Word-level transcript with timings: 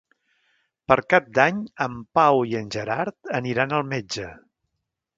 Per 0.91 0.97
Cap 1.15 1.27
d'Any 1.35 1.59
en 1.87 2.01
Pau 2.21 2.41
i 2.55 2.59
en 2.63 2.75
Gerard 2.79 3.33
aniran 3.43 3.81
al 3.83 3.89
metge. 3.97 4.37